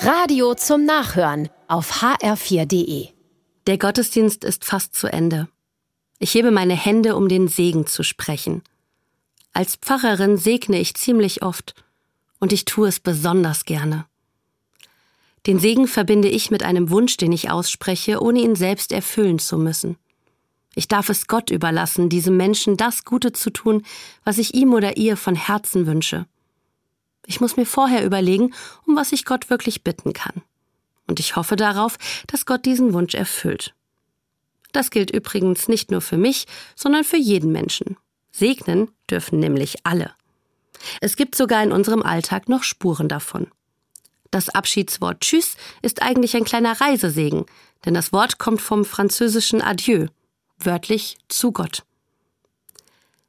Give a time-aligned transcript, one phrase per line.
[0.00, 3.08] Radio zum Nachhören auf hr4.de.
[3.66, 5.48] Der Gottesdienst ist fast zu Ende.
[6.20, 8.62] Ich hebe meine Hände, um den Segen zu sprechen.
[9.52, 11.74] Als Pfarrerin segne ich ziemlich oft
[12.38, 14.06] und ich tue es besonders gerne.
[15.48, 19.58] Den Segen verbinde ich mit einem Wunsch, den ich ausspreche, ohne ihn selbst erfüllen zu
[19.58, 19.96] müssen.
[20.76, 23.82] Ich darf es Gott überlassen, diesem Menschen das Gute zu tun,
[24.22, 26.26] was ich ihm oder ihr von Herzen wünsche.
[27.28, 28.54] Ich muss mir vorher überlegen,
[28.86, 30.40] um was ich Gott wirklich bitten kann.
[31.06, 33.74] Und ich hoffe darauf, dass Gott diesen Wunsch erfüllt.
[34.72, 37.98] Das gilt übrigens nicht nur für mich, sondern für jeden Menschen.
[38.32, 40.12] Segnen dürfen nämlich alle.
[41.02, 43.48] Es gibt sogar in unserem Alltag noch Spuren davon.
[44.30, 47.44] Das Abschiedswort Tschüss ist eigentlich ein kleiner Reisesegen,
[47.84, 50.06] denn das Wort kommt vom französischen Adieu,
[50.58, 51.84] wörtlich zu Gott.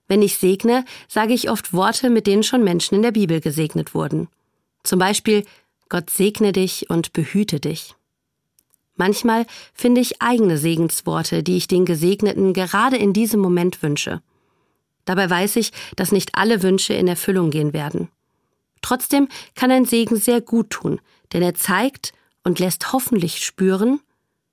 [0.10, 3.94] Wenn ich segne, sage ich oft Worte, mit denen schon Menschen in der Bibel gesegnet
[3.94, 4.28] wurden.
[4.84, 5.46] Zum Beispiel
[5.88, 7.96] Gott segne dich und behüte dich.
[8.96, 14.22] Manchmal finde ich eigene Segensworte, die ich den Gesegneten gerade in diesem Moment wünsche.
[15.06, 18.10] Dabei weiß ich, dass nicht alle Wünsche in Erfüllung gehen werden.
[18.82, 21.00] Trotzdem kann ein Segen sehr gut tun,
[21.34, 24.02] denn er zeigt und lässt hoffentlich spüren,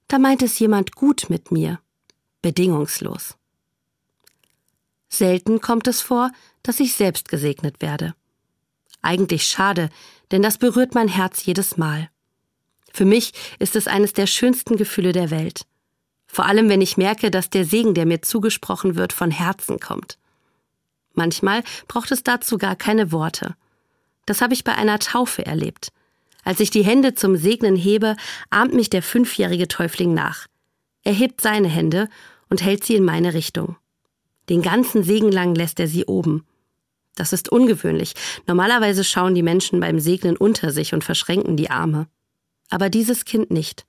[0.08, 1.80] da meint es jemand gut mit mir,
[2.40, 3.36] bedingungslos.
[5.18, 6.30] Selten kommt es vor,
[6.62, 8.14] dass ich selbst gesegnet werde.
[9.02, 9.88] Eigentlich schade,
[10.30, 12.10] denn das berührt mein Herz jedes Mal.
[12.92, 15.62] Für mich ist es eines der schönsten Gefühle der Welt.
[16.26, 20.18] Vor allem, wenn ich merke, dass der Segen, der mir zugesprochen wird, von Herzen kommt.
[21.14, 23.54] Manchmal braucht es dazu gar keine Worte.
[24.26, 25.92] Das habe ich bei einer Taufe erlebt.
[26.42, 28.16] Als ich die Hände zum Segnen hebe,
[28.50, 30.46] ahmt mich der fünfjährige Täufling nach.
[31.04, 32.08] Er hebt seine Hände
[32.48, 33.76] und hält sie in meine Richtung.
[34.48, 36.46] Den ganzen Segen lang lässt er sie oben.
[37.14, 38.14] Das ist ungewöhnlich.
[38.46, 42.06] Normalerweise schauen die Menschen beim Segnen unter sich und verschränken die Arme.
[42.68, 43.86] Aber dieses Kind nicht.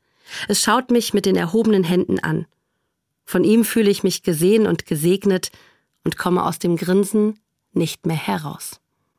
[0.48, 2.46] Es schaut mich mit den erhobenen Händen an.
[3.26, 5.52] Von ihm fühle ich mich gesehen und gesegnet
[6.04, 7.40] und komme aus dem Grinsen
[7.74, 8.80] nicht mehr heraus.